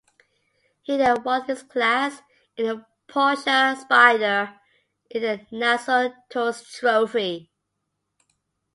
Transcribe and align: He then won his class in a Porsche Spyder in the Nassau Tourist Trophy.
He 0.81 0.97
then 0.97 1.21
won 1.21 1.45
his 1.45 1.61
class 1.61 2.23
in 2.57 2.65
a 2.65 2.87
Porsche 3.07 3.75
Spyder 3.77 4.57
in 5.11 5.21
the 5.21 5.45
Nassau 5.51 6.09
Tourist 6.27 6.73
Trophy. 6.73 7.51